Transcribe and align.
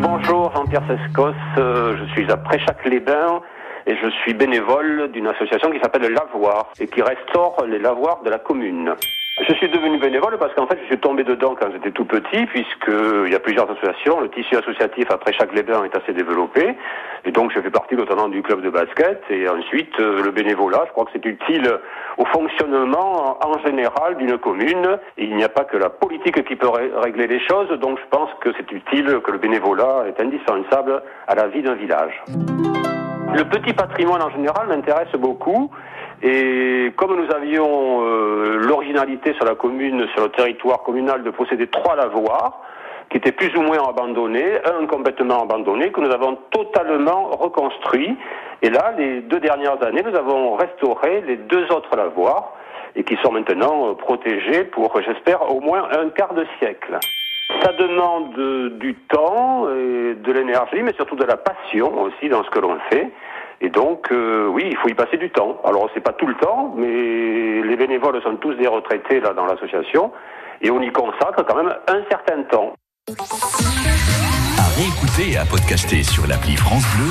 Bonjour, 0.00 0.52
Jean-Pierre 0.54 0.82
Sescos, 0.88 1.34
euh, 1.58 1.96
je 1.98 2.04
suis 2.12 2.30
à 2.30 2.36
Préchac-les-Bains 2.36 3.42
et 3.86 3.96
je 3.96 4.10
suis 4.22 4.34
bénévole 4.34 5.10
d'une 5.12 5.28
association 5.28 5.70
qui 5.70 5.78
s'appelle 5.78 6.10
Lavoir 6.12 6.72
et 6.80 6.88
qui 6.88 7.02
restaure 7.02 7.64
les 7.66 7.78
lavoirs 7.78 8.22
de 8.22 8.30
la 8.30 8.38
commune. 8.38 8.94
Je 9.38 9.52
suis 9.52 9.68
devenu 9.68 9.98
bénévole 9.98 10.38
parce 10.38 10.54
qu'en 10.54 10.66
fait, 10.66 10.78
je 10.80 10.86
suis 10.86 10.98
tombé 10.98 11.22
dedans 11.22 11.54
quand 11.60 11.70
j'étais 11.70 11.90
tout 11.90 12.06
petit, 12.06 12.46
puisqu'il 12.46 13.30
y 13.30 13.34
a 13.34 13.38
plusieurs 13.38 13.70
associations. 13.70 14.18
Le 14.18 14.30
tissu 14.30 14.56
associatif 14.56 15.10
après 15.10 15.34
chaque 15.34 15.54
bains 15.54 15.84
est 15.84 15.94
assez 15.94 16.14
développé. 16.14 16.74
Et 17.26 17.32
donc, 17.32 17.52
je 17.54 17.60
fais 17.60 17.68
partie 17.68 17.96
notamment 17.96 18.28
du 18.28 18.42
club 18.42 18.62
de 18.62 18.70
basket. 18.70 19.22
Et 19.28 19.46
ensuite, 19.46 19.92
euh, 20.00 20.22
le 20.22 20.30
bénévolat, 20.30 20.84
je 20.86 20.92
crois 20.92 21.04
que 21.04 21.10
c'est 21.12 21.26
utile 21.26 21.70
au 22.16 22.24
fonctionnement 22.24 23.36
en 23.46 23.58
général 23.58 24.16
d'une 24.16 24.38
commune. 24.38 24.98
il 25.18 25.36
n'y 25.36 25.44
a 25.44 25.50
pas 25.50 25.64
que 25.64 25.76
la 25.76 25.90
politique 25.90 26.42
qui 26.44 26.56
peut 26.56 26.70
régler 26.70 27.26
les 27.26 27.40
choses. 27.46 27.68
Donc, 27.78 27.98
je 27.98 28.08
pense 28.08 28.30
que 28.40 28.48
c'est 28.56 28.72
utile, 28.72 29.20
que 29.22 29.32
le 29.32 29.38
bénévolat 29.38 30.06
est 30.08 30.18
indispensable 30.18 31.02
à 31.28 31.34
la 31.34 31.48
vie 31.48 31.60
d'un 31.60 31.74
village. 31.74 32.22
Le 33.34 33.44
petit 33.44 33.74
patrimoine 33.74 34.22
en 34.22 34.30
général 34.30 34.68
m'intéresse 34.68 35.12
beaucoup. 35.18 35.70
Et 36.22 36.92
comme 36.96 37.16
nous 37.16 37.30
avions 37.34 38.02
euh, 38.02 38.58
l'originalité 38.58 39.34
sur 39.34 39.44
la 39.44 39.54
commune, 39.54 40.06
sur 40.14 40.24
le 40.24 40.30
territoire 40.30 40.82
communal, 40.82 41.22
de 41.22 41.30
posséder 41.30 41.66
trois 41.66 41.94
lavoirs, 41.94 42.62
qui 43.10 43.18
étaient 43.18 43.32
plus 43.32 43.54
ou 43.56 43.62
moins 43.62 43.88
abandonnés, 43.88 44.58
un 44.64 44.86
complètement 44.86 45.42
abandonné, 45.42 45.92
que 45.92 46.00
nous 46.00 46.10
avons 46.10 46.36
totalement 46.50 47.28
reconstruit. 47.36 48.16
Et 48.62 48.70
là, 48.70 48.94
les 48.96 49.20
deux 49.20 49.40
dernières 49.40 49.82
années, 49.82 50.02
nous 50.02 50.16
avons 50.16 50.56
restauré 50.56 51.22
les 51.26 51.36
deux 51.36 51.70
autres 51.70 51.94
lavoirs, 51.94 52.54
et 52.96 53.04
qui 53.04 53.16
sont 53.22 53.30
maintenant 53.30 53.90
euh, 53.90 53.94
protégés 53.94 54.64
pour, 54.64 54.98
j'espère, 55.02 55.54
au 55.54 55.60
moins 55.60 55.86
un 55.92 56.08
quart 56.08 56.32
de 56.32 56.46
siècle. 56.58 56.98
Ça 57.62 57.72
demande 57.74 58.78
du 58.78 58.94
temps 59.08 59.68
et 59.68 60.14
de 60.14 60.32
l'énergie, 60.32 60.82
mais 60.82 60.92
surtout 60.94 61.14
de 61.14 61.24
la 61.24 61.36
passion 61.36 62.02
aussi 62.02 62.28
dans 62.28 62.42
ce 62.42 62.50
que 62.50 62.58
l'on 62.58 62.76
fait. 62.90 63.08
Et 63.60 63.70
donc, 63.70 64.10
euh, 64.12 64.46
oui, 64.48 64.64
il 64.70 64.76
faut 64.76 64.88
y 64.88 64.94
passer 64.94 65.16
du 65.16 65.30
temps. 65.30 65.60
Alors, 65.64 65.88
c'est 65.94 66.00
pas 66.00 66.12
tout 66.12 66.26
le 66.26 66.34
temps, 66.36 66.74
mais 66.76 67.62
les 67.62 67.76
bénévoles 67.76 68.20
sont 68.22 68.36
tous 68.36 68.54
des 68.54 68.66
retraités 68.66 69.20
là 69.20 69.32
dans 69.32 69.46
l'association, 69.46 70.12
et 70.60 70.70
on 70.70 70.80
y 70.80 70.90
consacre 70.92 71.44
quand 71.46 71.56
même 71.56 71.74
un 71.88 72.02
certain 72.10 72.42
temps. 72.44 72.74
À 74.58 74.68
réécouter 74.76 75.32
et 75.32 75.36
à 75.38 75.44
podcaster 75.44 76.02
sur 76.02 76.26
l'appli 76.26 76.56
France 76.56 76.84
Bleu. 76.96 77.04